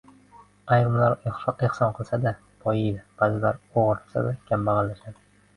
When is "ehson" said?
1.67-1.91